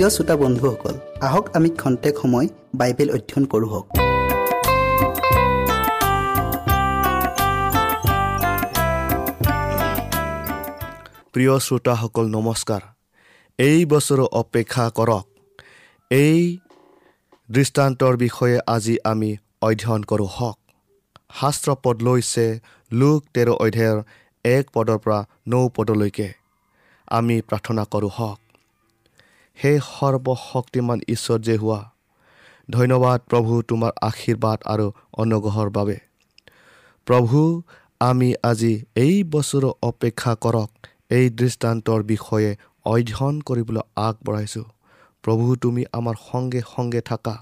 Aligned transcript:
প্ৰিয় 0.00 0.14
শ্ৰোতা 0.16 0.36
বন্ধুসকল 0.36 0.94
আহক 1.26 1.44
আমি 1.56 1.70
খন্তেক 1.80 2.14
সময় 2.22 2.46
বাইবেল 2.74 3.08
অধ্যয়ন 3.16 3.44
কৰোঁ 3.52 3.68
হওক। 3.72 3.86
প্ৰিয় 11.32 11.54
শ্ৰোতাসকল 11.66 12.26
নমস্কাৰ। 12.36 12.82
এই 13.58 13.78
বছৰো 13.92 14.24
অপেক্ষা 14.42 14.84
কৰক। 14.98 15.24
এই 16.10 16.38
দৃষ্টান্তৰ 17.50 18.14
বিষয়ে 18.16 18.56
আজি 18.74 18.94
আমি 19.04 19.30
অধ্যয়ন 19.68 20.02
কৰোঁ 20.10 20.30
হওক। 20.36 20.58
শাস্ত্ৰ 21.40 21.68
পদ 21.84 21.96
লৈছে 22.02 22.46
লোক 22.92 23.20
তেৰ 23.34 23.48
অধ্যায়ৰ 23.64 23.98
এক 24.44 24.64
পদৰ 24.74 24.98
পৰা 25.04 25.18
নৌ 25.48 25.64
পদলৈকে। 25.76 26.28
আমি 27.18 27.36
প্ৰাৰ্থনা 27.48 27.84
কৰোঁ 27.94 28.12
হওক। 28.18 28.40
সেই 29.62 29.78
সৰ্বশক্তিমান 29.78 31.00
ঈশ্বৰ 31.08 31.38
যে 31.38 31.56
হোৱা 31.56 31.80
ধন্যবাদ 32.70 33.20
প্ৰভু 33.30 33.62
তোমাৰ 33.62 33.92
আশীৰ্বাদ 34.02 34.58
আৰু 34.64 34.92
অনুগ্ৰহৰ 35.12 35.70
বাবে। 35.70 35.96
প্ৰভু 37.06 37.62
আমি 38.00 38.34
আজি 38.42 38.84
এই 38.96 39.24
বছৰো 39.24 39.70
অপেক্ষা 39.82 40.34
কৰক 40.34 40.70
এই 41.10 41.30
দৃষ্টান্তৰ 41.30 42.02
বিষয়ে 42.02 42.56
অধ্যয়ন 42.84 43.40
কৰিবলৈ 43.40 43.82
আগবঢ়াইছোঁ। 43.96 44.64
প্ৰভু 45.22 45.56
তুমি 45.56 45.84
আমাৰ 45.92 46.14
সংগে 46.32 46.62
সংগে 46.76 47.00
থাকা 47.00 47.36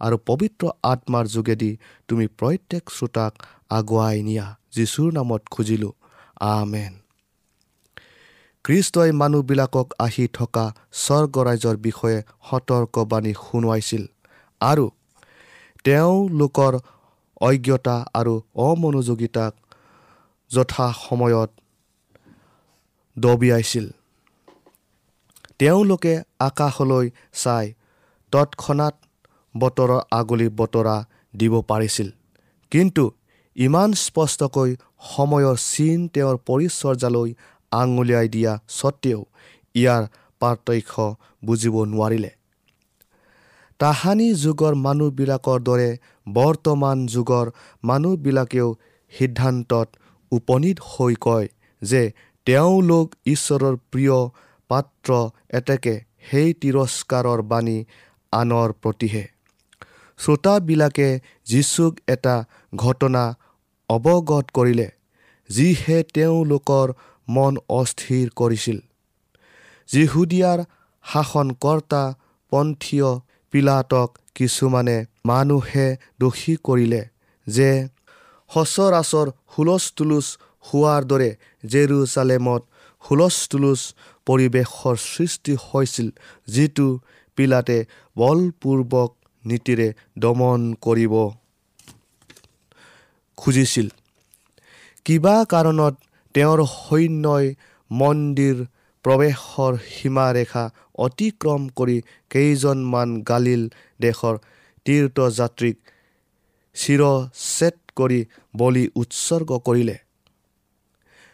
আৰু 0.00 0.16
পবিত্ৰ 0.26 0.70
আত্মাৰ 0.82 1.26
যোগেদি 1.26 1.76
তুমি 2.08 2.26
প্ৰত্যেক 2.26 2.90
শ্ৰোতাক 2.90 3.32
আগুৱাই 3.70 4.22
নিয়া 4.22 4.46
যীশুৰ 4.72 5.12
নামত 5.12 5.42
খুজিলোঁ। 5.50 5.92
আমেন। 6.40 6.99
খ্ৰীষ্টই 8.64 9.10
মানুহবিলাকক 9.12 9.88
আহি 10.06 10.24
থকা 10.32 10.64
স্বৰ্গৰাজ্যৰ 11.02 11.76
বিষয়ে 11.86 12.18
সতৰ্কবাণী 12.48 13.32
শুনোৱাইছিল 13.44 14.02
আৰু 14.60 14.86
তেওঁলোকৰ 15.84 16.72
অজ্ঞতা 17.40 17.96
আৰু 18.14 18.34
অমনোযোগিতাক 18.66 19.52
যথা 20.50 20.86
সময়ত 21.04 21.50
দবিয়াইছিল। 23.16 23.86
তেওঁলোকে 25.58 26.14
আকাশলৈ 26.40 27.06
চাই 27.42 27.66
তৎক্ষণাত 28.32 28.94
বতৰৰ 29.54 29.92
আগলি 30.10 30.48
বতৰা 30.60 30.96
দিব 31.36 31.54
পাৰিছিল। 31.70 32.08
কিন্তু 32.72 33.04
ইমান 33.56 33.90
স্পষ্টকৈ 34.04 34.70
সময়ৰ 35.12 35.56
চিন 35.70 35.98
তেওঁৰ 36.14 36.36
পৰিচৰ্যালৈ 36.48 37.30
আঙুলিয়াই 37.72 38.28
দিয়া 38.28 38.52
স্বত্তেও 38.68 39.20
ইয়াৰ 39.74 40.02
পাৰ্থক্য 40.40 40.94
বুজিব 41.44 41.74
নোৱাৰিলে। 41.92 42.30
তাহানি 43.80 44.28
যুগৰ 44.34 44.74
মানুহবিলাকৰ 44.86 45.58
দৰে 45.68 45.90
বৰ্তমান 46.26 46.98
যুগৰ 47.06 47.46
মানুহবিলাকেও 47.84 48.68
সিদ্ধান্তত 49.12 49.88
উপনীত 50.32 50.78
হৈ 50.90 51.14
কয় 51.20 51.48
যে 51.82 52.02
তেওঁলোক 52.46 53.06
ঈশ্বৰৰ 53.26 53.76
প্ৰিয় 53.92 54.18
পাত্ৰ 54.70 55.10
এতেকে 55.58 55.94
সেই 56.30 56.48
তিৰস্কাৰৰ 56.60 57.40
বাণী 57.50 57.78
আনৰ 58.32 58.68
প্ৰতিহে। 58.82 59.24
শ্ৰোতাবিলাকে 60.18 61.08
যীচুক 61.46 61.92
এটা 62.08 62.34
ঘটনা 62.76 63.22
অৱগত 63.88 64.46
কৰিলে 64.56 64.88
যিহে 65.50 65.98
তেওঁলোকৰ 66.14 66.86
মন 67.34 67.54
অস্থিৰ 67.78 68.26
কৰিছিল। 68.40 68.78
যিহুদিয়াৰ 69.88 70.58
শাসনকৰ্তা 71.04 72.02
পন্থীয় 72.52 73.10
পিলাতক 73.52 74.08
কিছুমানে 74.36 74.96
মানুহে 75.28 75.86
দোষী 76.20 76.54
কৰিলে 76.66 77.02
যে 77.46 77.70
সচৰাচৰ 78.50 79.26
হুলস্থুলুচ 79.52 80.26
হোৱাৰ 80.68 81.02
দৰে 81.10 81.30
জেৰুচালেমত 81.64 82.62
হুলস্থুলুচ 83.04 83.80
পৰিৱেশৰ 84.26 84.96
সৃষ্টি 85.04 85.52
হৈছিল 85.66 86.08
যিটো 86.48 86.88
পিলাতে 87.38 87.78
বলপূৰ্বক 88.16 89.10
নীতিৰে 89.44 89.88
দমন 90.22 90.60
কৰিব 90.84 91.14
খুজিছিল। 93.38 93.88
কিবা 95.06 95.34
কাৰণত 95.52 95.94
তেওঁৰ 96.34 96.60
সৈন্যই 96.66 97.46
মন্দিৰ 97.90 98.56
প্ৰৱেশৰ 99.04 99.72
সীমাৰেখা 99.90 100.64
অতিক্ৰম 100.98 101.62
কৰি 101.78 101.96
কেইজনমান 102.30 103.08
গালিল 103.22 103.62
দেশৰ 104.00 104.36
তীৰ্থযাত্ৰীক 104.86 105.76
চিৰচেট 106.76 107.76
কৰি 107.96 108.20
বলি 108.54 108.84
উৎসৰ্গ 108.94 109.50
কৰিলে। 109.68 109.96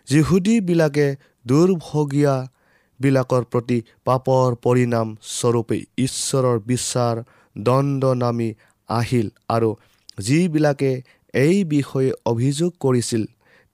যিহুদীবিলাকে 0.09 1.07
দুৰ্ভগীয়াবিলাকৰ 1.47 3.43
প্ৰতি 3.53 3.79
পাপৰ 4.05 4.49
পৰিণাম 4.65 5.09
স্বৰূপে 5.31 5.79
ঈশ্বৰৰ 5.99 6.59
বিচাৰ 6.67 7.17
দণ্ড 7.57 8.03
নামি 8.23 8.49
আহিল 8.89 9.29
আৰু 9.49 9.71
যিবিলাকে 10.19 10.93
এই 11.35 11.57
বিষয়ে 11.65 12.11
অভিযোগ 12.33 12.71
কৰিছিল 12.81 13.23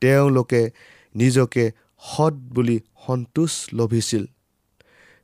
তেওঁলোকে 0.02 0.62
নিজকে 1.14 1.64
সৎ 2.02 2.34
বুলি 2.54 2.76
সন্তোষ 3.06 3.52
লভিছিল। 3.74 4.24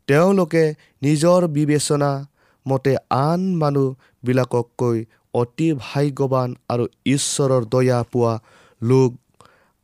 তেওঁলোকে 0.09 0.65
নিজৰ 1.03 1.41
বিবেচনা 1.49 2.11
মতে 2.67 2.95
আন 3.11 3.41
মানুহবিলাকতকৈ 3.57 4.99
অতি 5.35 5.69
ভাগ্যৱান 5.73 6.55
আৰু 6.69 6.85
ঈশ্বৰৰ 7.07 7.63
দয়া 7.65 7.99
পোৱা 8.13 8.33
লোক। 8.83 9.11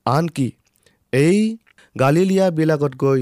আনকি 0.06 0.48
এই 1.12 1.38
গালিলিয়াবিলাকতকৈ 1.96 3.20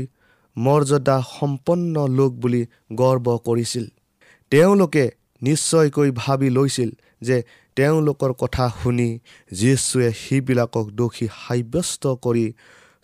মৰ্যাদা 0.57 1.17
সম্পন্ন 1.39 1.95
লোক 2.09 2.33
বুলি 2.33 2.63
গৰ্ব 2.93 3.27
কৰিছিল। 3.45 3.85
তেওঁলোকে 4.53 5.05
নিশ্চয়কৈ 5.43 6.11
ভাবি 6.17 6.49
লৈছিল 6.51 6.91
যে 7.21 7.37
তেওঁলোকৰ 7.77 8.33
কথা 8.33 8.65
শুনি 8.83 9.11
যীশুৱে 9.53 10.09
সেইবিলাকক 10.13 10.87
দোষী 10.91 11.27
সাব্যস্ত 11.43 12.03
কৰি 12.25 12.47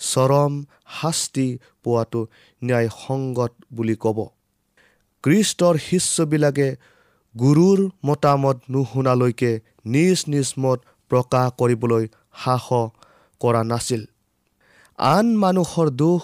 চৰম 0.01 0.53
শাস্তি 0.99 1.49
পোৱাটো 1.85 2.21
ন্যায়সংগত 2.63 3.53
বুলি 3.73 3.97
ক'ব। 3.97 4.19
কৃষ্টৰ 5.25 5.75
শিষ্যবিলাকে 5.79 6.69
গুৰুৰ 7.35 7.81
মতামত 8.07 8.59
নুশুনালৈকে 8.71 9.53
নিজ 9.87 10.19
নিজ 10.33 10.49
মত 10.59 10.79
প্ৰকাশ 11.11 11.47
কৰিবলৈ 11.59 12.05
সাহস 12.45 12.91
কৰা 13.41 13.63
নাছিল। 13.65 14.03
আন 14.99 15.27
মানুহৰ 15.37 15.89
দোষ 16.01 16.23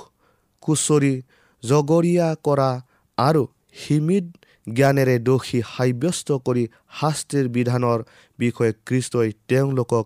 কুচৰি 0.62 1.14
জগৰীয়া 1.62 2.28
কৰা 2.46 2.70
আৰু 3.18 3.42
সীমিত 3.74 4.26
জ্ঞানেৰে 4.66 5.16
দোষী 5.18 5.60
সাব্যস্ত 5.76 6.28
কৰি 6.46 6.64
শাস্তিৰ 7.00 7.46
বিধানৰ 7.48 7.98
বিষয়ে 8.38 8.72
কৃষ্টই 8.86 9.30
তেওঁলোকক 9.48 10.04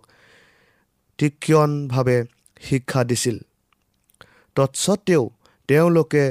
তীক্ষণভাৱে 1.19 2.19
শিক্ষা 2.61 3.05
দিছিল। 3.05 3.37
তৎসত্বেও 4.57 5.25
তেওঁলোকে 5.69 6.25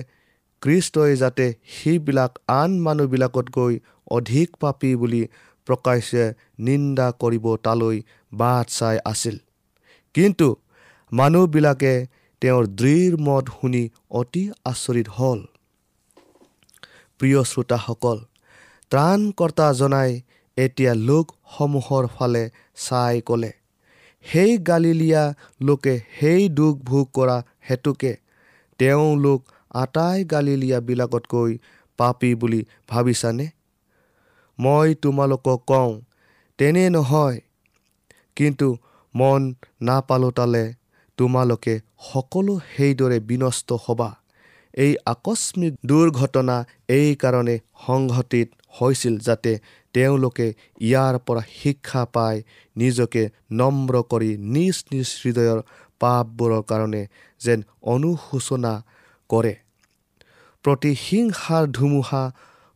কৃষ্টই 0.61 1.13
যাতে 1.15 1.45
সেইবিলাক 1.73 2.31
আন 2.59 2.71
মানুহবিলাকতকৈ 2.79 3.73
অধিক 4.11 4.47
পাপী 4.59 4.91
বুলি 4.95 5.21
প্ৰকাশ্যে 5.67 6.23
নিন্দা 6.59 7.07
কৰিব 7.21 7.45
তালৈ 7.63 7.97
বাট 8.33 8.65
চাই 8.69 8.97
আছিল। 9.05 9.35
কিন্তু 10.15 10.47
মানুহবিলাকে 11.11 11.93
তেওঁৰ 12.41 12.63
দৃঢ় 12.79 13.15
মত 13.17 13.45
শুনি 13.57 13.83
অতি 14.09 14.43
আচৰিত 14.65 15.07
হ'ল। 15.09 15.39
প্ৰিয় 17.19 17.43
শ্ৰোতাসকল 17.43 18.17
ত্ৰাণকৰ্তাজনাই 18.91 20.11
এতিয়া 20.57 20.93
লোকসমূহৰ 21.07 22.07
ফালে 22.07 22.43
চাই 22.75 23.21
ক'লে 23.21 23.51
সেই 24.25 24.57
গালিলীয়া 24.57 25.33
লোকে 25.61 26.01
সেই 26.19 26.49
দুখ 26.49 26.75
ভোগ 26.83 27.05
কৰা 27.13 27.37
হেতুকে 27.69 28.13
তেওঁলোক 28.79 29.41
আটাই 29.75 30.23
গালিলীয়াবিলাকতকৈ 30.23 31.57
পাপী 31.97 32.35
বুলি 32.35 32.65
ভাবিছানে? 32.87 33.47
মই 34.59 34.95
তোমালোকক 34.95 35.59
কওঁ 35.67 36.01
তেনে 36.57 36.89
নহয়। 36.89 37.39
কিন্তু 38.35 38.77
মন 39.15 39.41
নাপালোতালে 39.81 40.73
তোমালোকে 41.17 41.79
সকলো 41.99 42.53
সেইদৰে 42.75 43.19
বিনষ্ট 43.19 43.73
হ'বা। 43.73 44.09
এই 44.77 44.93
আকস্মিক 45.05 45.73
দুৰ্ঘটনা 45.85 46.55
এইকাৰণে 46.89 47.55
সংঘটিত 47.85 48.47
হৈছিল 48.79 49.15
যাতে 49.17 49.51
তেওঁলোকে 49.93 50.47
ইয়াৰ 50.81 51.15
পৰা 51.27 51.43
শিক্ষা 51.53 52.01
পাই 52.15 52.35
নিজকে 52.75 53.23
নম্ৰ 53.51 53.93
কৰি 54.11 54.31
নিজ 54.55 54.75
নিজ 54.91 55.07
হৃদয়ৰ 55.21 55.59
পাপবোৰৰ 56.01 56.63
কাৰণে 56.71 57.01
যেন 57.41 57.59
অনুশোচনা 57.93 58.73
কৰে। 59.29 59.53
প্ৰতিহিংসাৰ 60.65 61.63
ধুমুহা 61.77 62.23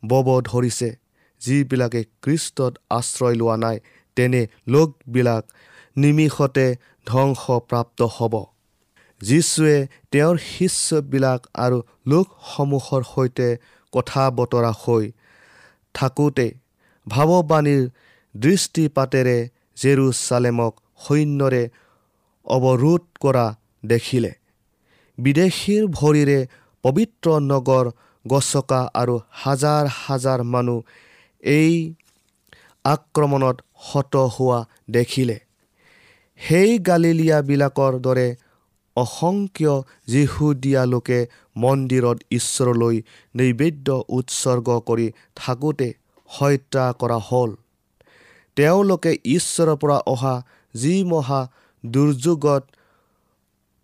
বব 0.03 0.27
ধৰিছে। 0.41 0.89
যিবিলাকে 1.41 2.01
কৃষ্টত 2.23 2.73
আশ্ৰয় 2.89 3.35
লোৱা 3.35 3.55
নাই 3.57 3.77
তেনে 4.17 4.41
লোকবিলাক 4.67 5.43
নিমিষতে 5.97 6.65
ধ্বংসপ্ৰাপ্ত 7.07 7.99
হ'ব। 8.15 8.33
যীশুৱে 9.21 9.87
তেওঁৰ 10.11 10.37
শিষ্যবিলাক 10.37 11.39
আৰু 11.55 11.77
লোকসমূহৰ 12.07 13.01
সৈতে 13.03 13.47
কথা 13.93 14.23
বতৰা 14.31 14.71
হৈ 14.81 15.05
থাকোঁতে 15.95 16.47
ভাৱবাণীৰ 17.07 17.83
দৃষ্টিপাতেৰে 18.35 19.37
জেৰুচালেমক 19.77 20.73
সৈন্যৰে 21.07 21.63
অৱৰোধ 22.47 23.01
কৰা 23.21 23.45
দেখিলে। 23.85 24.31
বিদেশীৰ 25.17 25.83
ভৰিৰে 25.87 26.39
পবিত্ৰ 26.83 27.27
নগৰ 27.51 27.85
গছকা 28.25 28.81
আৰু 28.93 29.15
হাজাৰ 29.31 29.83
হাজাৰ 29.95 30.39
মানুহ 30.43 30.79
এই 31.43 31.73
আক্ৰমণত 32.85 33.57
হত 33.87 34.13
হোৱা 34.15 34.59
দেখিলে। 34.89 35.37
সেই 36.39 36.71
গালিলিয়াবিলাকৰ 36.79 37.93
দৰে 37.99 38.27
অসংখ্য 38.95 39.83
যীহুদীয়া 40.07 40.85
লোকে 40.85 41.27
মন্দিৰত 41.57 42.17
ঈশ্বৰলৈ 42.31 43.01
নৈবেদ্য 43.35 44.03
উৎসৰ্গ 44.09 44.79
কৰি 44.79 45.11
থাকোঁতে 45.35 45.93
হত্যা 46.27 46.93
কৰা 46.99 47.17
হ'ল। 47.17 47.55
তেওঁলোকে 48.55 49.17
ঈশ্বৰৰ 49.25 49.75
পৰা 49.75 49.97
অহা 49.97 50.43
যি 50.75 51.03
মহা 51.03 51.51
দুৰ্যোগত 51.85 52.63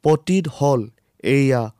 পতীত 0.04 0.48
হ'ল 0.48 0.90
এয়া 1.24 1.72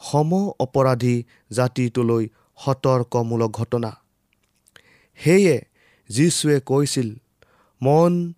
সম 0.00 0.30
অপৰাধী 0.60 1.22
জাতিটোলৈ 1.50 2.28
সতৰ্কমূলক 2.64 3.50
ঘটনা। 3.50 3.96
সেয়ে 5.14 5.64
যীশুৱে 6.08 6.60
কৈছিল 6.60 7.14
মন 7.82 8.32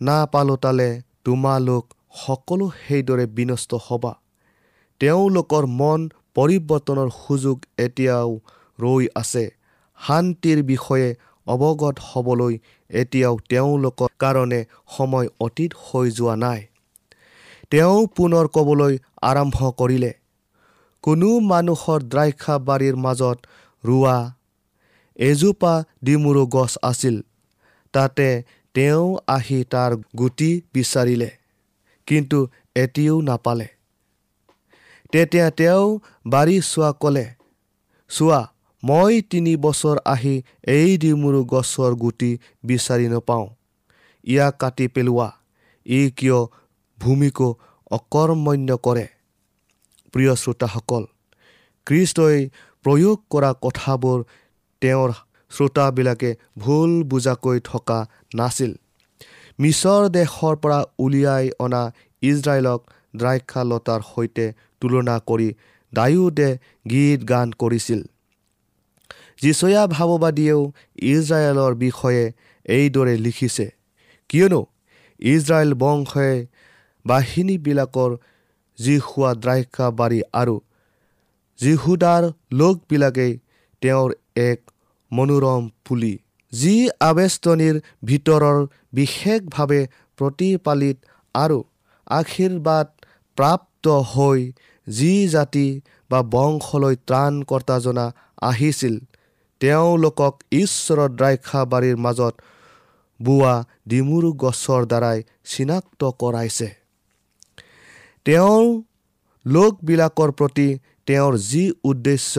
নাপালোতালে 0.00 1.02
তোমালোক 1.24 1.95
সকলো 2.24 2.66
সেইদৰে 2.82 3.26
বিনষ্ট 3.36 3.70
হ'বা। 3.86 4.12
তেওঁলোকৰ 5.00 5.64
মন 5.80 6.00
পৰিৱৰ্তনৰ 6.34 7.08
সুযোগ 7.22 7.56
এতিয়াও 7.78 8.30
ৰৈ 8.78 9.04
আছে। 9.14 9.44
শান্তিৰ 10.00 10.58
বিষয়ে 10.62 11.08
অৱগত 11.46 11.96
হ'বলৈ 12.08 12.54
এতিয়াও 12.90 13.34
তেওঁলোকৰ 13.48 14.08
কাৰণে 14.18 14.60
সময় 14.96 15.28
অতীত 15.40 15.70
হৈ 15.84 16.06
যোৱা 16.10 16.34
নাই। 16.36 16.60
তেওঁ 17.70 17.98
পুনৰ 18.16 18.46
ক'বলৈ 18.48 18.98
আৰম্ভ 19.22 19.56
কৰিলে 19.78 20.12
কোনো 21.04 21.30
মানুহৰ 21.50 22.00
দ্ৰাক্ষা 22.12 22.54
বাৰীৰ 22.58 22.96
মাজত 22.96 23.38
ৰোৱা 23.84 24.16
এজোপা 25.18 25.74
ডিমুৰু 26.04 26.42
গছ 26.46 26.72
আছিল। 26.82 27.16
তাতে 27.94 28.28
তেওঁ 28.74 29.04
আহি 29.26 29.58
তাৰ 29.72 29.92
গুটি 30.18 30.50
বিচাৰিলে। 30.74 31.30
কিন্তু 32.06 32.38
এটিও 32.74 33.14
নাপালে। 33.20 33.68
তেতিয়া 35.12 35.46
তেওঁ 35.58 35.86
বাৰী 36.26 36.56
চোৱা 36.70 36.90
ক'লে 37.02 37.26
চোৱা 38.10 38.40
মই 38.82 39.14
তিনি 39.30 39.52
বছৰ 39.56 39.96
আহি 40.04 40.34
এই 40.76 40.90
ডিমুৰু 41.02 41.40
গছৰ 41.52 41.92
গুটি 42.02 42.30
বিচাৰি 42.64 43.06
নাপাওঁ। 43.08 43.46
ইয়াক 44.24 44.54
কাটি 44.60 44.86
পেলোৱা। 44.88 45.28
ই 45.86 46.00
কিয় 46.18 46.38
ভূমিকো 46.98 47.48
অকৰ্মণ্য 47.90 48.70
কৰে? 48.76 49.06
প্ৰিয় 50.12 50.32
শ্ৰোতাসকল 50.42 51.04
কৃষ্টই 51.86 52.38
প্ৰয়োগ 52.84 53.16
কৰা 53.32 53.50
কথাবোৰ 53.64 54.18
তেওঁৰ 54.82 55.10
শ্ৰোতাবিলাকে 55.50 56.30
ভুল 56.58 56.90
বুজাকৈ 57.02 57.58
থকা 57.64 57.98
নাছিল। 58.34 58.72
মিছৰ 59.58 60.02
দেশৰ 60.16 60.54
পৰা 60.62 60.78
উলিয়াই 60.98 61.46
অনা 61.64 61.82
ইজৰাইলক 62.22 62.80
দ্ৰাক্ষালতাৰ 63.16 64.00
সৈতে 64.10 64.46
তুলনা 64.80 65.16
কৰি 65.28 65.48
ডায়ুদে 65.92 66.50
গীত 66.90 67.20
গান 67.28 67.48
কৰিছিল। 67.60 68.00
যিচয়া 69.42 69.82
ভাৱবাদীয়েও 69.86 70.60
ইজৰাইলৰ 71.12 71.72
বিষয়ে 71.84 72.24
এইদৰে 72.66 73.14
লিখিছে 73.16 73.66
কিয়নো 74.30 74.60
ইজৰাইল 75.20 75.72
বংশই 75.82 76.36
বাহিনীবিলাকৰ 77.04 78.10
যি 78.78 78.94
খোৱা 78.98 79.30
দ্ৰাক্ষা 79.42 79.86
বাৰী 79.98 80.20
আৰু 80.32 80.56
যিহুদাৰ 81.58 82.22
লোকবিলাকেই 82.52 83.32
তেওঁৰ 83.82 84.10
এক 84.42 84.60
মনোৰম 85.12 85.62
পুলি। 85.84 86.14
যি 86.58 86.74
আৱেষ্টনীৰ 87.08 87.76
ভিতৰৰ 88.08 88.58
বিশেষভাৱে 88.98 89.80
প্ৰতিপালিত 90.18 90.96
আৰু 91.34 91.58
আশীৰ্বাদ 92.10 92.86
প্ৰাপ্ত 93.38 93.84
হৈ 94.12 94.40
যি 94.86 95.12
জাতি 95.28 95.68
বা 96.10 96.20
বংশলৈ 96.34 96.94
ত্ৰাণকৰ্তা 97.08 97.76
জনা 97.86 98.06
আহিছিল 98.50 98.94
তেওঁলোকক 99.60 100.34
ঈশ্বৰৰ 100.62 101.10
দ্ৰাক্ষা 101.18 101.60
বাৰীৰ 101.72 101.96
মাজত 102.06 102.34
বোৱা 103.20 103.54
ডিমুৰু 103.90 104.28
গছৰ 104.42 104.82
দ্বাৰাই 104.90 105.18
চিনাক্ত 105.50 106.00
কৰাইছে। 106.22 106.68
তেওঁৰ 108.26 108.64
লোকবিলাকৰ 109.46 110.30
প্ৰতি 110.38 110.68
তেওঁৰ 111.08 111.32
যি 111.50 111.64
উদ্দেশ্য 111.90 112.34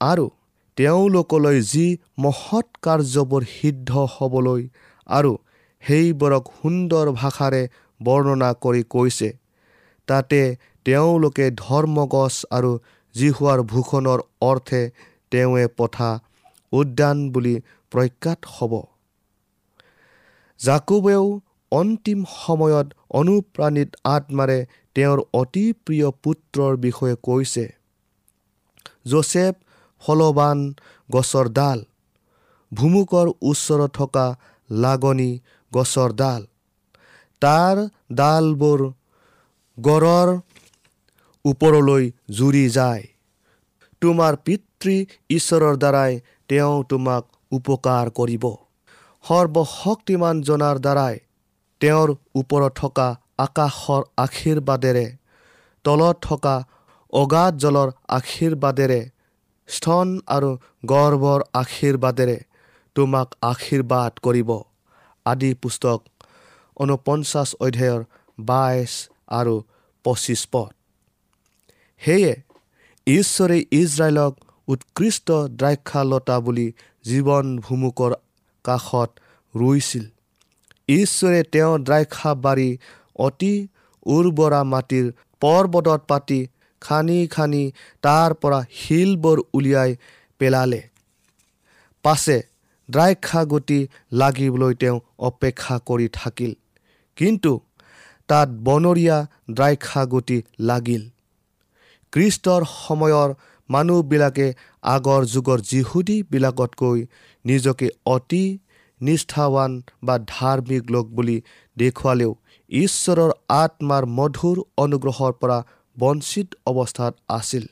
আৰু 0.00 0.26
তেওঁলোকলৈ 0.78 1.58
যি 1.70 1.86
মহৎ 2.24 2.66
কাৰ্যবোৰ 2.82 3.42
সিদ্ধ 3.52 3.90
হ'বলৈ 4.14 4.62
আৰু 5.08 5.32
সেইবোৰক 5.82 6.44
সুন্দৰ 6.58 7.10
ভাষাৰে 7.14 7.62
বৰ্ণনা 8.00 8.50
কৰি 8.64 8.82
কৈছে 8.94 9.30
তাতে 10.08 10.40
তেওঁলোকে 10.86 11.46
ধৰ্মগছ 11.62 12.34
আৰু 12.50 12.70
জিহুৱাৰ 13.14 13.60
ভূষণৰ 13.72 14.20
অৰ্থে 14.42 14.82
তেওঁৱে 15.30 15.64
পথা 15.78 16.10
উদ্যান 16.72 17.26
বুলি 17.32 17.54
প্ৰখ্যাত 17.92 18.40
হ'ব। 18.54 18.72
জাকুবেও 20.60 21.24
অন্তিম 21.72 22.20
সময়ত 22.36 22.86
অনুপ্ৰাণিত 23.20 23.90
আত্মাৰে 24.14 24.58
তেওঁৰ 24.96 25.18
অতি 25.40 25.64
প্ৰিয় 25.84 26.08
পুত্ৰৰ 26.22 26.72
বিষয়ে 26.84 27.16
কৈছে 27.22 27.64
জোচেফ 29.06 29.54
ফলবান 30.02 30.58
গছৰ 31.08 31.46
ডাল 31.58 31.78
ভুমুকৰ 32.72 33.26
ওচৰত 33.42 33.90
থকা 33.92 34.26
লাগনি 34.70 35.30
গছৰ 35.72 36.10
ডাল। 36.12 36.42
তাৰ 37.42 37.76
ডালবোৰ 38.12 38.80
গড়ৰ 39.78 40.28
ওপৰলৈ 41.44 42.04
জুৰি 42.38 42.64
যায়। 42.70 43.04
তোমাৰ 44.02 44.32
পিতৃ 44.44 44.94
ঈশ্বৰৰ 45.30 45.74
দ্বাৰাই 45.82 46.12
তেওঁ 46.48 46.74
তোমাক 46.90 47.22
উপকাৰ 47.52 48.10
কৰিব। 48.18 48.44
সৰ্বশক্তিমান 49.24 50.36
জনাৰ 50.48 50.76
দ্বাৰাই 50.78 51.14
তেওঁৰ 51.80 52.08
ওপৰত 52.34 52.72
থকা 52.74 53.08
আকাশৰ 53.38 54.02
আশীৰ্বাদেৰে 54.16 55.06
তলত 55.84 56.16
থকা 56.22 56.56
অগাধ 57.12 57.52
জলৰ 57.64 57.88
আশীৰ্বাদেৰে 58.18 59.00
স্তন 59.68 60.08
আৰু 60.26 60.50
গৰ্ভৰ 60.86 61.40
আশীৰ্বাদেৰে 61.52 62.38
তোমাক 62.96 63.28
আশীৰ্বাদ 63.42 64.12
কৰিব। 64.22 64.50
আদি 65.26 65.50
পুস্তক 65.54 65.98
ঊনপঞ্চাছ 66.76 67.48
অধ্যায়ৰ 67.60 68.02
বাইছ 68.38 68.92
আৰু 69.28 69.54
পঁচিছ 70.04 70.40
পদ। 70.52 70.70
সেয়ে 72.00 72.32
ঈশ্বৰে 73.06 73.58
ইজৰাইলক 73.72 74.32
উৎকৃষ্ট 74.68 75.28
দ্ৰাক্ষালতা 75.60 76.36
বুলি 76.40 76.68
জীৱন 77.04 77.46
ভুমুকৰ 77.58 78.12
কাষত 78.64 79.10
ৰুইছিল। 79.54 80.04
ঈশ্বৰে 80.88 81.40
তেওঁৰ 81.52 81.78
দ্ৰাক্ষা 81.78 82.32
বাৰী 82.44 82.70
অতি 83.16 83.54
উৰ্বৰা 84.06 84.60
মাটিৰ 84.64 85.06
পৰ্বতত 85.40 86.00
পাতি 86.08 86.40
খানি 86.80 87.18
খানি 87.26 87.62
তাৰ 88.02 88.30
পৰা 88.34 88.60
শিলবোৰ 88.72 89.38
উলিয়াই 89.52 89.90
পেলালে। 90.40 90.80
পাছে 92.04 92.36
দ্ৰাক্ষাগুটি 92.88 93.78
লাগিবলৈ 94.12 94.74
তেওঁ 94.74 94.98
অপেক্ষা 95.18 95.76
কৰি 95.86 96.08
থাকিল। 96.12 96.52
কিন্তু 97.18 97.52
তাত 98.28 98.48
বনৰীয়া 98.64 99.18
দ্ৰাক্ষাগুটি 99.50 100.38
লাগিল। 100.60 101.02
খ্ৰীষ্টৰ 102.12 102.62
সময়ৰ 102.78 103.28
মানুহবিলাকে 103.70 104.46
আগৰ 104.82 105.22
যুগৰ 105.24 105.58
যিহুদীবিলাকতকৈ 105.60 106.98
নিজকে 107.44 107.88
অতি 108.06 108.44
নিষ্ঠাৱান 109.00 109.72
বা 110.02 110.14
ধাৰ্মিক 110.28 110.90
লোক 110.90 111.06
বুলি 111.06 111.36
দেখুৱালেও 111.76 112.32
ঈশ্বৰৰ 112.70 113.30
আত্মাৰ 113.56 114.04
মধুৰ 114.18 114.56
অনুগ্ৰহৰ 114.76 115.32
পৰা 115.32 115.58
বঞ্চিত 115.98 116.48
অৱস্থাত 116.70 117.14
আছিল। 117.38 117.64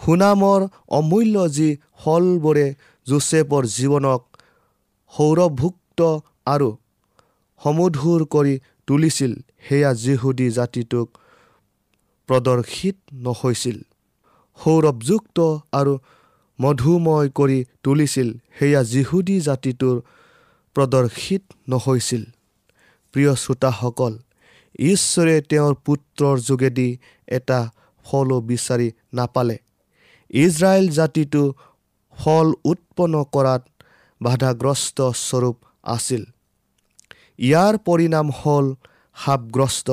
সুনামৰ 0.00 0.60
অমূল্য 0.98 1.36
যি 1.56 1.68
ফলবোৰে 2.00 2.66
জোচেফৰ 3.06 3.64
জীৱনক 3.76 4.22
সৌৰভুক্ত 5.12 6.00
আৰু 6.46 6.68
সমধুৰ 7.60 8.20
কৰি 8.34 8.54
তুলিছিল 8.88 9.32
সেয়া 9.66 9.90
যিহুদী 10.04 10.48
জাতিটোক 10.58 11.08
প্ৰদৰ্শিত 12.28 12.96
নহৈছিল 13.26 13.78
সৌৰভযুক্ত 14.58 15.38
আৰু 15.78 15.92
মধুময় 16.58 17.28
কৰি 17.38 17.58
তুলিছিল 17.84 18.28
সেয়া 18.58 18.82
যিহুদী 18.92 19.36
জাতিটোৰ 19.46 19.96
প্ৰদৰ্শিত 20.76 21.42
নহৈছিল 21.72 22.22
প্ৰিয় 23.14 23.32
শ্ৰোতাসকল 23.42 24.12
ঈশ্বৰে 24.78 25.40
তেওঁৰ 25.40 25.74
পুত্ৰৰ 25.74 26.38
যোগেদি 26.38 26.98
এটা 27.28 27.70
ফলো 28.04 28.40
বিচাৰি 28.40 28.92
নাপালে। 29.12 29.58
ইজৰাইল 30.30 30.88
জাতিটো 30.88 31.52
ফল 32.18 32.52
উৎপন্ন 32.64 33.24
কৰাত 33.32 33.62
বাধাগ্ৰস্ত 34.20 34.98
স্বৰূপ 35.10 35.56
আছিল। 35.82 36.22
ইয়াৰ 37.38 37.74
পৰিণাম 37.78 38.30
হ'ল 38.30 38.74
সাপগ্ৰস্ত 39.16 39.88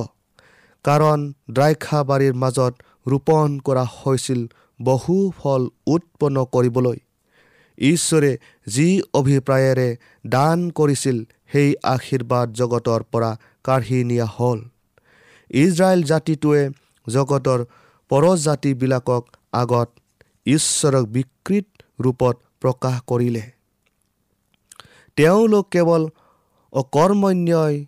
কাৰণ 0.83 1.33
দ্ৰাক্ষাবাৰীৰ 1.51 2.33
মাজত 2.33 2.73
ৰোপণ 3.07 3.59
কৰা 3.59 3.85
হৈছিল 3.97 4.47
বহু 4.81 5.31
ফল 5.37 5.69
উৎপন্ন 5.87 6.45
কৰিবলৈ। 6.45 6.97
ঈশ্বৰে 7.77 8.37
যি 8.67 9.01
অভিপ্ৰায়েৰে 9.13 9.97
দান 10.27 10.69
কৰিছিল 10.69 11.17
সেই 11.51 11.75
আশীৰ্বাদ 11.83 12.53
জগতৰ 12.53 13.03
পৰা 13.11 13.37
কাঢ়ি 13.63 14.03
নিয়া 14.03 14.25
হ'ল। 14.25 14.59
ইজৰাইল 15.51 16.03
জাতিটোৱে 16.03 16.63
জগতৰ 17.07 17.59
পৰজাতিবিলাকক 18.11 19.23
আগত 19.53 19.89
ঈশ্বৰক 20.45 21.05
বিকৃত 21.05 21.67
ৰূপত 22.01 22.35
প্ৰকাশ 22.61 22.95
কৰিলে। 23.07 23.43
তেওঁলোক 25.17 25.65
কেৱল 25.71 26.03
অকৰ্মণ্যই 26.73 27.85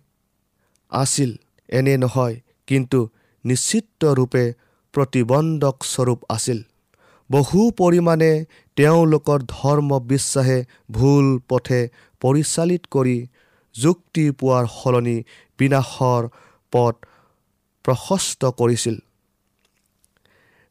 আছিল 0.92 1.30
এনে 1.68 1.96
নহয় 1.96 2.40
কিন্তু 2.66 3.08
নিশ্চিতৰূপে 3.44 4.44
প্ৰতিবন্ধক 4.94 5.76
স্বৰূপ 5.84 6.20
আছিল। 6.28 6.58
বহু 7.30 7.70
পৰিমাণে 7.70 8.44
তেওঁলোকৰ 8.76 9.38
ধৰ্ম 9.48 10.00
বিশ্বাসে 10.00 10.64
ভুল 10.90 11.26
পথে 11.48 11.80
পৰিচালিত 12.20 12.82
কৰি 12.90 13.16
যুক্তি 13.76 14.24
পোৱাৰ 14.38 14.64
সলনি 14.78 15.16
বিনাশৰ 15.58 16.22
পথ 16.72 16.94
প্ৰশস্ত 17.84 18.42
কৰিছিল। 18.58 18.96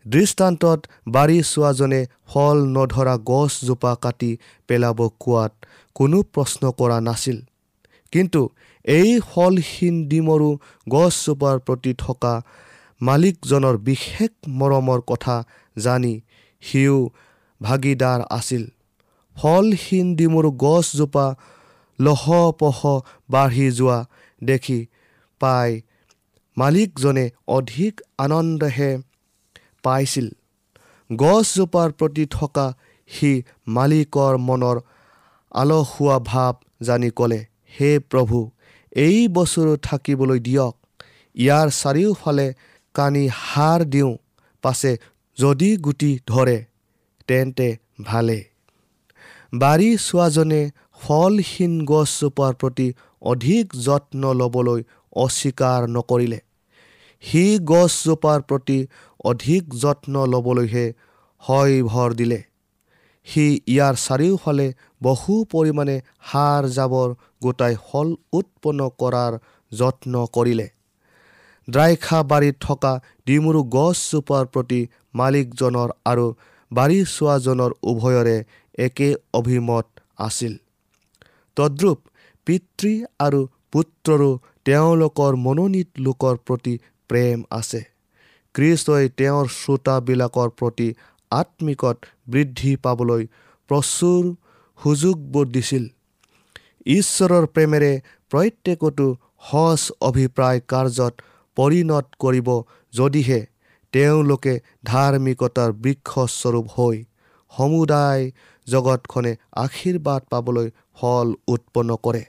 দৃষ্টান্তত 0.06 0.80
বাৰী 1.08 1.38
চোৱাজনে 1.44 2.02
ফল 2.28 2.58
নধৰা 2.76 3.16
গছজোপা 3.30 3.94
কাটি 4.04 4.32
পেলাব 4.68 5.00
কোৱাত 5.20 5.52
কোনো 5.96 6.18
প্ৰশ্ন 6.34 6.72
কৰা 6.72 6.98
নাছিল। 7.02 7.38
কিন্তু 8.14 8.42
এই 8.86 9.10
ফলহীন 9.32 9.96
ডিমৰু 10.10 10.50
গছজোপাৰ 10.90 11.58
প্ৰতি 11.60 11.94
থকা 11.94 12.34
মালিকজনৰ 13.02 13.76
বিশেষ 13.78 14.32
মৰমৰ 14.60 15.00
কথা 15.02 15.36
জানি 15.78 16.14
সিও 16.62 16.98
ভাগিদাৰ 17.62 18.20
আছিল। 18.30 18.64
ফলহীন 19.38 20.08
ডিমৰু 20.16 20.50
গছজোপা 20.66 21.26
লহপহ 22.06 22.80
বাঢ়ি 23.34 23.68
যোৱা 23.78 23.98
দেখি 24.42 24.80
পাই 25.42 25.72
মালিকজনে 26.58 27.26
অধিক 27.58 27.94
আনন্দেহে 28.24 28.92
পাইছিল। 29.84 30.28
গছজোপাৰ 31.10 31.90
প্ৰতি 32.00 32.26
থকা 32.36 32.66
সি 33.10 33.32
মালিকৰ 33.78 34.34
মনৰ 34.48 34.78
আলসুৱা 35.52 36.18
ভাৱ 36.30 36.54
জানি 36.88 37.10
ক'লে 37.18 37.40
হে 37.76 37.90
প্ৰভু 38.12 38.40
এই 38.96 39.18
বছৰো 39.36 39.74
থাকিবলৈ 39.88 40.40
দিয়ক। 40.48 40.74
ইয়াৰ 41.36 41.68
চাৰিওফালে 41.82 42.48
কানি 42.96 43.24
সাৰ 43.42 43.80
দিওঁ 43.94 44.14
পাছে 44.64 44.92
যদি 45.38 45.70
গুটি 45.86 46.12
ধৰে 46.28 46.58
তেন্তে 47.28 47.68
ভালে। 48.10 48.40
বাৰী 49.62 49.90
চোৱাজনে 50.06 50.62
ফলহীন 51.02 51.74
গছজোপাৰ 51.86 52.54
প্ৰতি 52.62 52.88
অধিক 53.32 53.76
যত্ন 53.86 54.34
ল'বলৈ 54.42 54.82
অস্বীকাৰ 55.16 55.88
নকৰিলে। 55.96 56.40
সি 57.24 57.44
গছজোপাৰ 57.72 58.40
প্ৰতি 58.50 58.78
অধিক 59.24 59.64
যত্ন 59.84 60.26
ল'বলৈহে 60.34 60.86
হয় 61.44 61.76
ভৰ 61.84 62.10
দিলে। 62.14 62.40
সি 63.28 63.46
ইয়াৰ 63.68 63.96
চাৰিওফালে 64.06 64.68
বহু 65.02 65.34
পৰিমাণে 65.52 65.96
সাৰ 66.30 66.70
জাবৰ 66.78 67.10
গোটাই 67.44 67.76
ফল 67.88 68.08
উৎপন্ন 68.40 68.90
কৰাৰ 69.02 69.38
যত্ন 69.72 70.26
কৰিলে। 70.38 70.68
দ্ৰাক্ষা 71.68 72.20
বাৰীত 72.32 72.56
থকা 72.62 72.94
ডিমৰু 73.28 73.62
গছজোপাৰ 73.76 74.44
প্ৰতি 74.54 74.82
মালিকজনৰ 75.16 75.90
আৰু 76.06 76.26
বাৰী 76.72 77.00
চোৱাজনৰ 77.14 77.72
উভয়ৰে 77.92 78.38
একে 78.86 79.10
অভিমত 79.34 79.86
আছিল। 80.28 80.54
তদ্ৰূপ 81.58 82.00
পিতৃ 82.48 82.94
আৰু 83.20 83.42
পুত্ৰৰো 83.72 84.32
তেওঁলোকৰ 84.66 85.38
মনোনীত 85.46 85.90
লোকৰ 86.00 86.36
প্ৰতি 86.48 86.74
প্ৰেম 87.10 87.44
আছে। 87.52 87.82
কৃষ্টই 88.56 89.10
তেওঁৰ 89.18 89.46
শ্ৰোতাবিলাকৰ 89.56 90.50
প্ৰতি 90.60 90.88
আত্মিকত 91.32 91.98
বৃদ্ধি 92.28 92.72
পাবলৈ 92.86 93.24
প্ৰচুৰ 93.70 94.24
সুযোগবোৰ 94.80 95.46
দিছিল। 95.56 95.84
ঈশ্বৰৰ 96.92 97.46
প্ৰেমেৰে 97.56 97.94
প্ৰত্যেকতো 98.32 99.06
সজ 99.48 99.82
অভিপ্ৰায় 100.02 100.60
কাৰ্যত 100.72 101.14
পৰিণত 101.58 102.06
কৰিব 102.20 102.50
যদিহে 102.94 103.40
তেওঁলোকে 103.94 104.54
ধাৰ্মিকতাৰ 104.86 105.72
বৃক্ষস্বৰূপ 105.84 106.68
হৈ 106.76 106.98
সমুদায় 107.52 108.24
জগতখনে 108.68 109.36
আশীৰ্বাদ 109.56 110.22
পাবলৈ 110.30 110.70
ফল 110.94 111.34
উৎপন্ন 111.48 111.98
কৰে। 112.04 112.24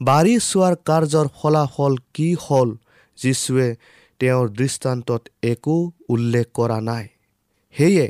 বাৰী 0.00 0.34
চোৱাৰ 0.38 0.74
কাৰ্যৰ 0.84 1.26
ফলাফল 1.34 1.96
কি 2.14 2.36
হ'ল 2.40 2.76
যীশুৱে 3.18 3.76
তেওঁৰ 4.20 4.48
দৃষ্টান্তত 4.50 5.22
একো 5.42 5.90
উল্লেখ 6.08 6.46
কৰা 6.54 6.80
নাই। 6.80 7.08
সেয়ে 7.74 8.06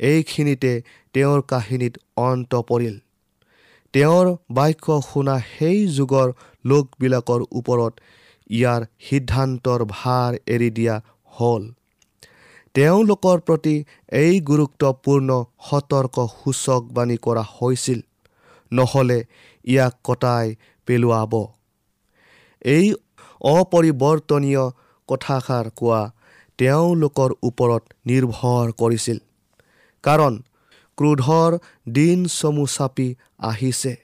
এইখিনিতে 0.00 0.82
তেওঁৰ 1.14 1.42
কাহিনীত 1.42 1.94
অন্ত 2.16 2.54
পৰিল। 2.54 2.98
তেওঁৰ 3.92 4.36
বাক্য 4.50 5.00
শুনা 5.12 5.40
সেই 5.58 5.86
যুগৰ 5.88 6.32
লোকবিলাকৰ 6.64 7.40
ওপৰত 7.52 7.92
ইয়াৰ 8.50 8.82
সিদ্ধান্তৰ 9.00 9.84
ভাৰ 9.84 10.36
এৰি 10.46 10.70
দিয়া 10.70 11.00
হ'ল। 11.24 11.72
তেওঁলোকৰ 12.74 13.38
প্ৰতি 13.40 13.84
এই 14.12 14.40
গুৰুত্বপূৰ্ণ 14.40 15.44
সতৰ্ক 15.70 16.16
সূচকবাণী 16.38 17.16
কৰা 17.16 17.44
হৈছিল। 17.56 18.00
নহ'লে 18.72 19.24
ইয়াক 19.64 19.94
কটাই 20.04 20.56
পেলোৱাব। 20.86 21.32
এই 22.62 22.94
অপৰিৱৰ্তনীয় 23.40 24.64
কথাষাৰ 25.08 25.70
কোৱা 25.70 26.02
তেওঁলোকৰ 26.58 27.30
ওপৰত 27.42 27.82
নিৰ্ভৰ 28.06 28.72
কৰিছিল। 28.72 29.18
কাৰণ 30.04 30.42
ক্ৰোধৰ 30.98 31.58
দিন 31.92 32.26
চমু 32.26 32.66
চাপি 32.66 33.08
আহিছে। 33.38 33.94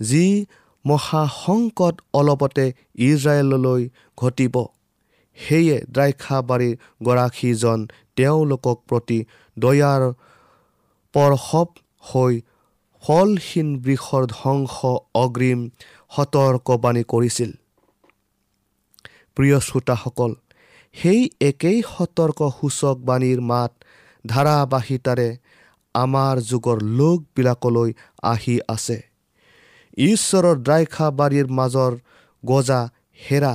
যি 0.00 0.46
মহাসংকট 0.84 1.94
অলপতে 2.14 2.66
ইজৰাইললৈ 2.98 3.82
ঘটিব। 4.16 4.73
সেয়ে 5.38 5.76
দ্ৰাক্ষাবাৰীৰ 5.94 6.74
গৰাকীজন 7.06 7.78
তেওঁলোকক 8.16 8.78
প্ৰতি 8.88 9.18
দয়াৰ 9.56 10.02
পৰশৱ 11.14 11.68
হৈ 12.04 12.34
ফলহীন 13.02 13.68
বৃষৰ 13.84 14.24
ধ্বংস 14.26 14.76
অগ্ৰিম 15.14 15.60
সতৰ্কবাণী 16.12 17.02
কৰিছিল। 17.12 17.50
প্ৰিয় 19.36 19.58
শ্ৰোতাসকল 19.60 20.32
সেই 20.94 21.20
একেই 21.40 21.78
সতৰ্ক 21.92 22.40
সূচকবাণীৰ 22.58 23.40
মাত 23.50 23.72
ধাৰাবাহিতাৰে 24.24 25.28
আমাৰ 25.94 26.34
যুগৰ 26.50 26.78
লোকবিলাকলৈ 26.98 27.90
আহি 28.32 28.56
আছে। 28.68 28.98
ঈশ্বৰৰ 30.04 30.56
দ্ৰাক্ষাবাৰীৰ 30.66 31.46
মাজৰ 31.58 31.92
গজা 32.44 32.80
হেৰা 33.24 33.54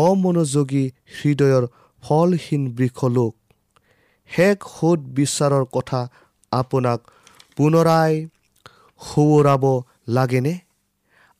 অমনোযোগী 0.00 0.84
হৃদয়ৰ 1.16 1.64
ফলহীন 2.02 2.62
বৃক্ষলোক 2.76 3.32
শেষ 4.30 4.56
সোধ 4.74 5.00
বিচাৰৰ 5.16 5.64
কথা 5.76 6.00
আপোনাক 6.52 7.00
পুনৰাই 7.56 8.12
সোঁৱৰাব 9.00 9.64
লাগেনে? 10.08 10.54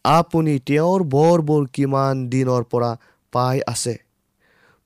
আপুনি 0.05 0.55
তেওঁৰ 0.69 1.01
বৰবোৰ 1.15 1.63
কিমান 1.73 2.15
দিনৰ 2.29 2.63
পৰা 2.73 2.91
পাই 3.33 3.59
আছে? 3.67 3.95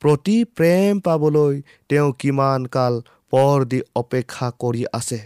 প্ৰতি 0.03 0.37
প্ৰেম 0.57 1.01
পাবলৈ 1.01 1.55
তেওঁ 1.89 2.11
কিমান 2.19 2.67
কাল 2.77 2.95
পৰ 3.33 3.65
দি 3.65 3.81
অপেক্ষা 3.95 4.49
কৰি 4.63 4.83
আছে? 4.93 5.21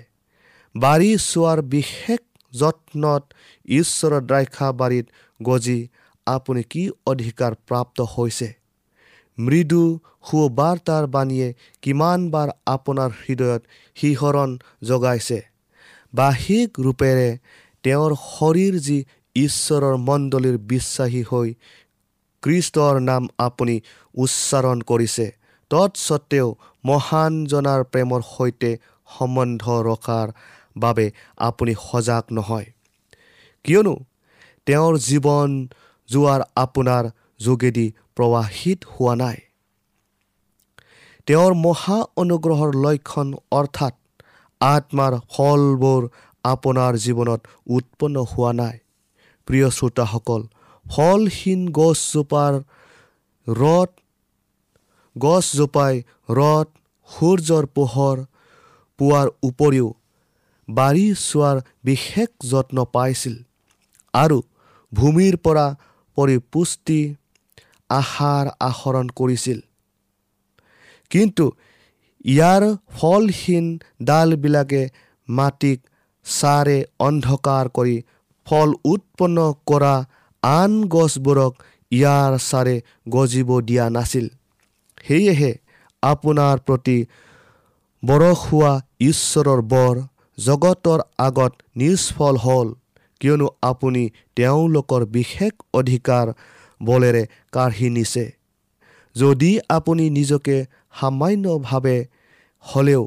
বাৰী 0.75 1.11
চোৱাৰ 1.21 1.63
বিশেষ 1.75 2.21
যত্নত 2.53 3.23
ঈশ্বৰৰ 3.69 4.23
দ্ৰাক্ষা 4.31 4.69
বাৰীত 4.73 5.07
গজি 5.41 5.81
আপুনি 6.31 6.63
কি 6.71 6.83
অধিকাৰ 7.07 7.53
প্ৰাপ্ত 7.69 7.99
হৈছে? 8.15 8.49
মৃদু 9.39 9.83
সুবাৰ্তাৰ 10.29 11.05
বাণীয়ে 11.15 11.49
কিমানবাৰ 11.83 12.49
আপোনাৰ 12.67 13.11
হৃদয়ত 13.21 13.63
শিহৰণ 13.97 14.51
জগাইছে 14.83 15.39
বাহিক 16.15 16.69
ৰূপেৰে 16.85 17.29
তেওঁৰ 17.85 18.13
শৰীৰ 18.25 18.75
যি 18.87 18.99
ঈশ্বৰৰ 19.37 19.95
মণ্ডলীৰ 20.09 20.57
বিশ্বাসী 20.71 21.23
হৈ 21.31 21.49
কৃষ্টৰ 22.43 22.95
নাম 23.01 23.23
আপুনি 23.39 23.77
উচ্চাৰণ 24.15 24.79
কৰিছে 24.91 25.27
তৎসত্বেও 25.71 26.49
মহান 26.85 27.33
জনাৰ 27.47 27.81
প্ৰেমৰ 27.93 28.21
সৈতে 28.29 28.71
সম্বন্ধ 29.09 29.65
ৰখাৰ 29.89 30.29
বাবে 30.79 31.07
আপুনি 31.49 31.73
সজাগ 31.83 32.25
নহয়। 32.33 32.69
কিয়নো 33.65 33.95
তেওঁৰ 34.67 34.95
জীৱন 35.09 35.51
যোৱাৰ 36.11 36.41
আপোনাৰ 36.65 37.05
যোগেদি 37.41 37.87
প্ৰৱাহিত 38.17 38.81
হোৱা 38.95 39.15
নাই। 39.23 39.39
তেওঁৰ 41.29 41.53
মহা 41.67 41.99
অনুগ্ৰহৰ 42.23 42.71
লক্ষণ 42.85 43.29
অৰ্থাৎ 43.59 43.95
আত্মাৰ 44.61 45.13
ফলবোৰ 45.33 46.03
আপোনাৰ 46.45 46.93
জীৱনত 47.05 47.41
উৎপন্ন 47.77 48.17
হোৱা 48.31 48.53
নাই। 48.61 48.77
প্ৰিয় 49.49 49.69
শ্ৰোতাসকল 49.77 50.43
ফলহীন 50.87 51.61
গছজোপাৰ 51.79 52.55
ৰদ 53.47 53.91
গছজোপাই 55.17 55.95
ৰদ 56.39 56.69
সূৰ্যৰ 57.09 57.65
পোহৰ 57.77 58.17
পোৱাৰ 58.99 59.29
উপৰিও 59.43 59.89
বাৰী 60.69 61.07
চোৱাৰ 61.21 61.57
বিশেষ 61.85 62.31
যত্ন 62.51 62.85
পাইছিল। 62.95 63.35
আৰু 64.15 64.39
ভূমিৰ 64.93 65.35
পৰা 65.45 65.67
পৰিপুষ্টি 66.21 67.01
আহাৰ 67.91 68.51
আহৰণ 68.69 69.13
কৰিছিল। 69.21 69.59
কিন্তু 71.11 71.47
ইয়াৰ 72.25 72.63
ফলহীন 72.97 73.67
ডালবিলাকে 74.09 74.83
মাটিক 75.29 75.79
চাৰে 76.27 76.79
অন্ধকাৰ 77.07 77.71
কৰি 77.77 77.97
ফল 78.47 78.75
উৎপন্ন 78.93 79.39
কৰা 79.71 79.95
আন 80.43 80.73
গছবোৰক 80.95 81.53
ইয়াৰ 81.93 82.33
চাৰে 82.49 82.77
গজিব 83.15 83.51
দিয়া 83.69 83.87
নাছিল। 83.91 84.27
সেয়েহে 85.07 85.53
আপোনাৰ 86.03 86.57
প্ৰতি 86.67 86.99
বৰষুৱা 88.03 88.73
ঈশ্বৰৰ 89.09 89.61
বৰ 89.73 90.03
জগতৰ 90.39 91.01
আগত 91.19 91.53
নিষ্ফল 91.77 92.37
হ'ল। 92.45 92.69
কিয়নো 93.21 93.49
আপুনি 93.63 94.03
তেওঁলোকৰ 94.37 95.03
বিশেষ 95.17 95.53
অধিকাৰ 95.75 96.27
বলেৰে 96.81 97.23
কাঢ়ি 97.53 97.89
নিছে। 97.91 98.25
যদি 99.17 99.51
আপুনি 99.69 100.05
নিজকে 100.11 100.57
সামান্যভাৱে 101.01 101.97
হ'লেও 102.65 103.03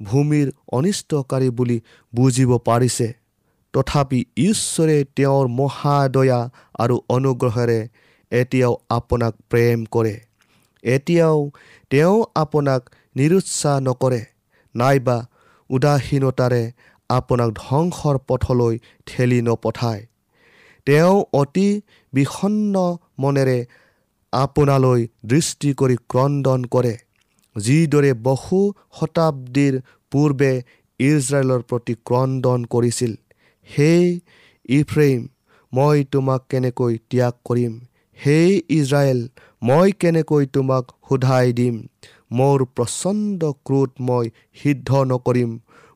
ভূমিৰ 0.00 0.46
অনিষ্টকাৰী 0.72 1.48
বুলি 1.50 1.78
বুজিব 2.12 2.50
পাৰিছে 2.58 3.08
তথাপি 3.74 4.20
ঈশ্বৰে 4.48 4.96
তেওঁৰ 5.16 5.46
মহাদয়া 5.58 6.40
আৰু 6.78 6.96
অনুগ্ৰহেৰে 7.08 7.80
এতিয়াও 8.32 8.74
আপোনাক 8.90 9.34
প্ৰেম 9.50 9.78
কৰে। 9.90 10.14
এতিয়াও 10.84 11.38
তেওঁ 11.90 12.16
আপোনাক 12.34 12.80
নিৰুৎসাহ 13.16 13.76
নকৰে 13.80 14.20
নাইবা 14.74 15.18
উদাসীনতাৰে 15.70 16.62
আপোনাক 17.10 17.50
ধ্বংসৰ 17.54 18.16
পথলৈ 18.28 18.74
ঠেলি 19.06 19.40
নপঠায়। 19.42 20.02
তেওঁ 20.86 21.16
অতি 21.32 21.68
বিষণ্ন 22.12 22.74
মনেৰে 23.18 23.58
আপোনালৈ 24.32 25.00
দৃষ্টি 25.24 25.70
কৰি 25.74 25.96
ক্ৰদন 26.08 26.64
কৰে 26.74 26.94
যিদৰে 27.56 28.12
বহু 28.28 28.58
শতাব্দীৰ 29.00 29.74
পূৰ্বে 30.12 30.52
ইজৰাইলৰ 31.00 31.62
প্ৰতি 31.62 31.94
ক্ৰদন 32.08 32.60
কৰিছিল। 32.74 33.12
সেই 33.68 34.04
ইফ্ৰেইম 34.68 35.20
মই 35.72 36.04
তোমাক 36.12 36.40
কেনেকৈ 36.50 36.94
ত্যাগ 37.10 37.34
কৰিম? 37.44 37.72
সেই 38.18 38.48
ইজৰাইল 38.70 39.20
মই 39.62 39.92
কেনেকৈ 40.00 40.44
তোমাক 40.46 40.84
সোধাই 41.08 41.52
দিম? 41.52 41.76
মোৰ 42.32 42.58
প্ৰচণ্ড 42.76 43.40
ক্ৰোধ 43.66 43.90
মই 44.00 44.24
সিদ্ধ 44.62 44.90
নকৰিম। 45.12 45.50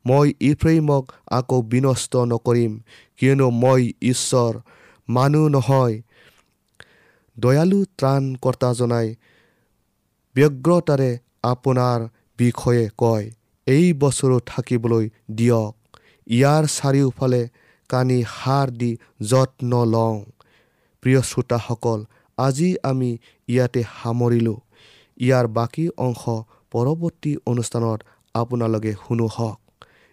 মই 0.05 0.27
ইফ্ৰেইমক 0.41 1.05
আকৌ 1.31 1.63
বিনষ্ট 1.63 2.13
নকৰিম 2.33 2.73
কিয়নো 3.19 3.47
মই 3.63 3.83
ঈশ্বৰ 4.03 4.53
মানুহ 5.09 5.45
নহয়। 5.49 5.95
দয়ালু 7.37 7.79
ত্ৰাণকৰ্তা 7.99 8.71
জনাই 8.75 9.09
ব্যগ্ৰতাৰে 10.37 11.11
আপোনাৰ 11.43 11.99
বিষয়ে 12.39 12.85
কয় 12.99 13.27
এই 13.67 13.87
বছৰো 13.93 14.39
থাকিবলৈ 14.47 15.05
দিয়ক। 15.31 15.75
ইয়াৰ 16.27 16.65
চাৰিওফালে 16.77 17.43
কানি 17.91 18.19
সাৰ 18.37 18.67
দি 18.71 18.91
যত্ন 19.31 19.73
লওঁ। 19.85 20.19
প্ৰিয় 21.03 21.21
শ্ৰোতাসকল 21.23 22.01
আজি 22.39 22.69
আমি 22.83 23.11
ইয়াতে 23.49 23.83
সামৰিলোঁ। 23.97 24.59
ইয়াৰ 25.21 25.47
বাকী 25.49 25.85
অংশ 25.97 26.23
পৰৱৰ্তী 26.73 27.33
অনুষ্ঠানত 27.47 27.99
আপোনালোকে 28.35 28.93
শুনো 29.03 29.27
হওক 29.27 29.62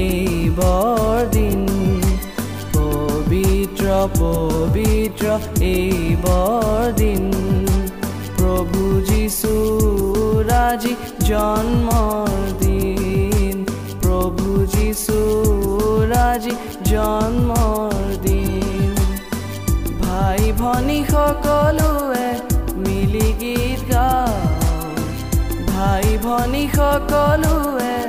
পবিত্ৰ 0.00 0.08
এই 0.08 0.50
বৰদিন 0.50 1.60
পবিত্ৰ 2.74 3.86
পবিত্ৰ 4.18 5.26
এই 5.62 6.16
বৰদিন 6.24 7.24
প্ৰভু 8.38 8.82
যীশু 9.00 9.52
ৰাজি 10.50 10.94
জন্মৰ 11.28 12.30
দিন। 12.62 13.56
প্ৰভু 14.02 14.46
যীশু 14.66 15.18
ৰাজি 16.12 16.54
জন্মৰ 16.84 18.16
দিন। 18.22 18.94
ভাই 20.02 20.52
ভনী 20.58 21.00
সকলোৱে 21.10 22.28
মিলি 22.86 23.28
গীত 23.40 23.80
গাওঁ। 23.92 24.34
ভাই 25.68 26.06
ভনী 26.22 26.64
সকলোৱে 26.76 27.99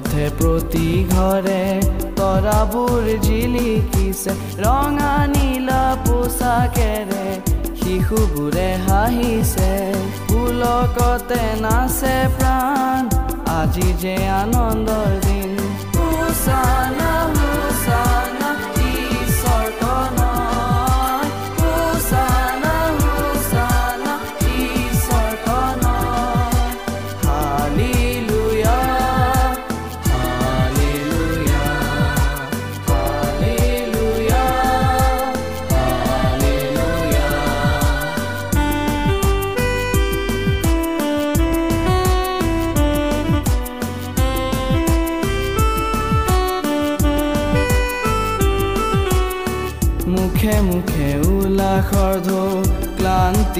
পথে 0.00 0.26
প্ৰতি 0.36 0.88
ঘৰে 1.12 1.64
তৰাবোৰ 2.18 3.08
জিলিকিছে 3.24 4.32
ৰঙা 4.62 5.16
নীলা 5.32 5.82
পোচাকেৰে 6.06 7.26
শিশুবোৰে 7.80 8.68
হাঁহিছে 8.86 9.72
পুলকতে 10.30 11.42
নাচে 11.64 12.16
প্ৰাণ 12.38 13.00
আজি 13.58 13.88
যে 14.02 14.16
আনন্দৰ 14.40 15.10
দিন। 15.26 15.50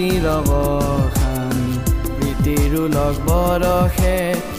অৱসান 0.03 1.57
প্ৰীতিৰ 2.17 2.73
লগ 2.93 3.17
বৰষে 3.27 4.17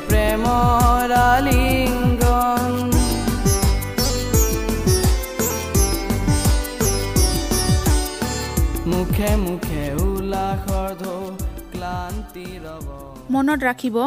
প্ৰেমৰ 0.10 1.14
আলিংগন 1.20 2.74
মুখে 8.92 9.32
মুখে 9.46 9.84
উল্লাসৰ 10.04 10.90
ঢৌ 11.02 11.18
ক্লান্তিৰ 11.74 12.62
অৱসান। 12.76 13.34
মনত 13.34 13.60
ৰাখিব 13.70 13.98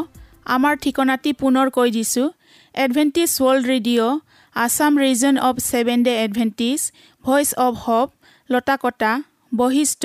আমাৰ 0.55 0.75
ঠিকনাটি 0.83 1.31
পুনৰ 1.43 1.67
কৈ 1.77 1.89
দিছোঁ 1.99 2.27
Adventist 2.75 3.31
world 3.39 3.65
radio' 3.73 4.21
Assam 4.57 4.93
region 5.05 5.35
of 5.49 5.57
seven 5.71 5.99
day 6.07 6.13
Adventist 6.25 6.81
voice 7.25 7.49
of 7.67 7.73
hope 7.85 8.09
Lotakata 8.51 9.13
Basistha 9.53 10.05